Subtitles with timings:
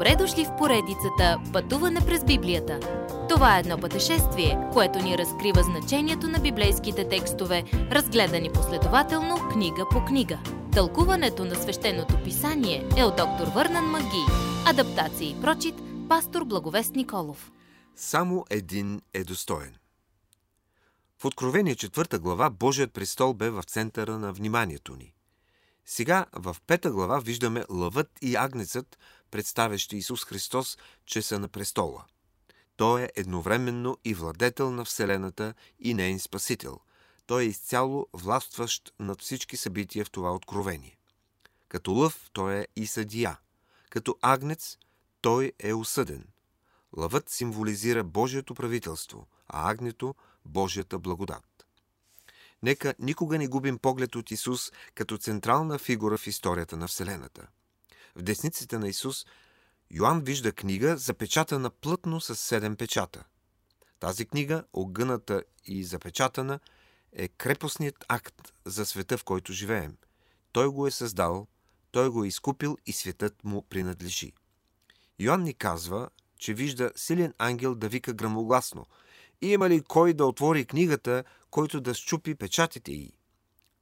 [0.00, 2.80] Добре дошли в поредицата Пътуване през Библията.
[3.28, 10.04] Това е едно пътешествие, което ни разкрива значението на библейските текстове, разгледани последователно книга по
[10.04, 10.38] книга.
[10.72, 14.24] Тълкуването на свещеното писание е от доктор Върнан Маги.
[14.66, 15.74] Адаптация и прочит,
[16.08, 17.52] пастор Благовест Николов.
[17.96, 19.74] Само един е достоен.
[21.18, 25.14] В Откровение 4 глава Божият престол бе в центъра на вниманието ни.
[25.90, 28.98] Сега в пета глава виждаме лъвът и агнецът,
[29.30, 32.04] представящи Исус Христос, че са на престола.
[32.76, 36.80] Той е едновременно и владетел на Вселената и нейн спасител.
[37.26, 40.98] Той е изцяло властващ над всички събития в това откровение.
[41.68, 43.38] Като лъв той е и съдия.
[43.88, 44.78] Като агнец
[45.20, 46.24] той е осъден.
[46.96, 50.14] Лъвът символизира Божието правителство, а агнето–
[50.44, 51.49] Божията благодат.
[52.62, 57.46] Нека никога не губим поглед от Исус като централна фигура в историята на Вселената.
[58.16, 59.26] В десниците на Исус
[59.90, 63.24] Йоанн вижда книга, запечатана плътно с седем печата.
[64.00, 66.60] Тази книга, огъната и запечатана,
[67.12, 69.96] е крепостният акт за света, в който живеем.
[70.52, 71.46] Той го е създал,
[71.90, 74.32] той го е изкупил и светът му принадлежи.
[75.18, 78.86] Йоанн ни казва, че вижда силен ангел да вика грамогласно–
[79.42, 83.12] има ли кой да отвори книгата, който да щупи печатите й?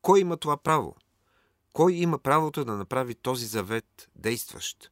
[0.02, 0.96] Кой има това право?
[1.72, 4.90] Кой има правото да направи този завет действащ?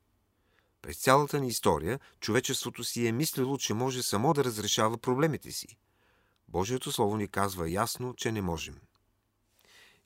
[0.83, 5.67] През цялата ни история човечеството си е мислило, че може само да разрешава проблемите си.
[6.48, 8.75] Божието Слово ни казва ясно, че не можем.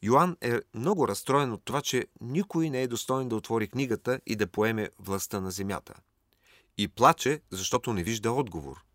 [0.02, 4.36] Йоанн е много разстроен от това, че никой не е достоен да отвори книгата и
[4.36, 5.94] да поеме властта на земята.
[6.78, 8.84] И плаче, защото не вижда отговор–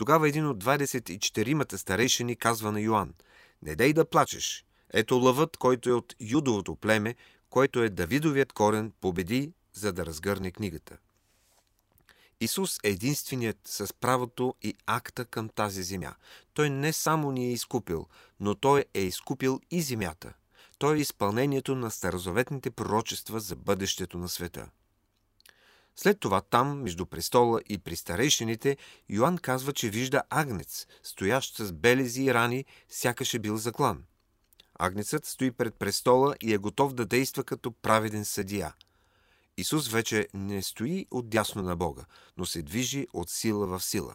[0.00, 3.14] тогава един от 24-мата старейшини казва на Йоанн,
[3.62, 4.64] не дай да плачеш.
[4.92, 7.14] Ето лъвът, който е от юдовото племе,
[7.50, 10.96] който е Давидовият корен, победи, за да разгърне книгата.
[12.40, 16.14] Исус е единственият с правото и акта към тази земя.
[16.54, 18.06] Той не само ни е изкупил,
[18.40, 20.32] но Той е изкупил и земята.
[20.78, 24.70] Той е изпълнението на старозаветните пророчества за бъдещето на света.
[25.96, 28.76] След това там, между престола и при старейшините,
[29.08, 34.04] Йоанн казва, че вижда агнец, стоящ с белези и рани, сякаш е бил заклан.
[34.78, 38.74] Агнецът стои пред престола и е готов да действа като праведен съдия.
[39.56, 42.04] Исус вече не стои отдясно на Бога,
[42.36, 44.14] но се движи от сила в сила.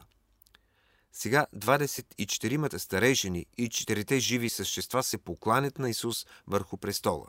[1.11, 7.27] Сега 24-мата старейшини и четирите живи същества се покланят на Исус върху престола.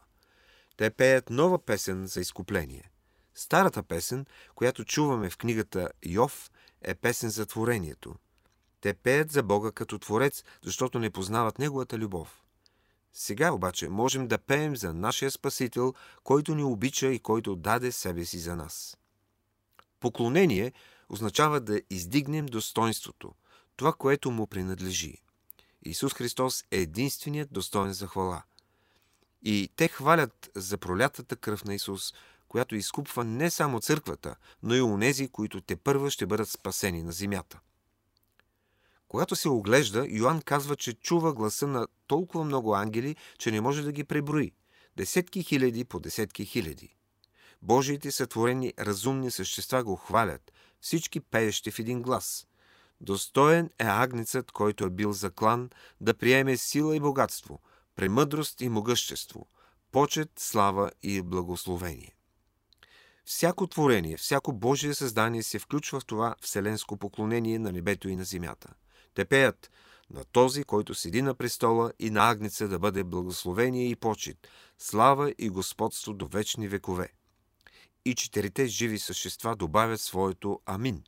[0.76, 2.90] Те пеят нова песен за изкупление–
[3.38, 6.50] Старата песен, която чуваме в книгата Йов,
[6.82, 8.14] е песен за творението.
[8.80, 12.42] Те пеят за Бога като Творец, защото не познават Неговата любов.
[13.12, 18.24] Сега обаче можем да пеем за нашия Спасител, който ни обича и който даде себе
[18.24, 18.96] си за нас.
[20.00, 20.72] Поклонение
[21.08, 23.34] означава да издигнем достоинството,
[23.76, 25.22] това, което му принадлежи.
[25.82, 28.42] Исус Христос е единственият достоен за хвала.
[29.42, 32.14] И те хвалят за пролятата кръв на Исус,
[32.56, 37.12] която изкупва не само църквата, но и онези, които те първа ще бъдат спасени на
[37.12, 37.60] земята.
[39.08, 43.82] Когато се оглежда, Йоанн казва, че чува гласа на толкова много ангели, че не може
[43.82, 44.52] да ги преброи.
[44.96, 46.96] Десетки хиляди по десетки хиляди.
[47.62, 52.46] Божиите сътворени разумни същества го хвалят, всички пеещи в един глас.
[53.00, 57.60] Достоен е агнецът, който е бил заклан, да приеме сила и богатство,
[57.96, 59.46] премъдрост и могъщество,
[59.92, 62.16] почет, слава и благословение.
[63.28, 68.24] Всяко творение, всяко Божие създание се включва в това вселенско поклонение на небето и на
[68.24, 68.74] земята.
[69.14, 69.70] Те пеят
[70.10, 74.48] на този, който седи на престола и на агнеца да бъде благословение и почет,
[74.78, 77.12] слава и господство до вечни векове.
[78.04, 81.02] И четирите живи същества добавят своето Амин.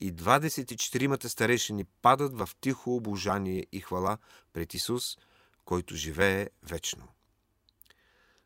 [0.00, 4.18] И 24-мата старешени падат в тихо обожание и хвала
[4.52, 5.18] пред Исус,
[5.64, 7.08] който живее вечно.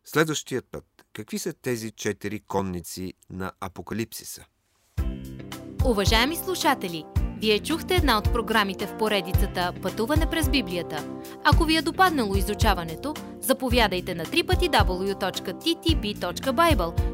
[0.04, 0.97] Следващият път.
[1.18, 4.44] Какви са тези четири конници на Апокалипсиса?
[5.84, 7.04] Уважаеми слушатели,
[7.40, 11.08] вие чухте една от програмите в поредицата Пътуване през Библията.
[11.44, 15.60] Ако ви е допаднало изучаването, заповядайте на www.ttb.bible,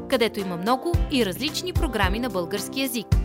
[0.07, 3.07] където има много и различни програми на български язик–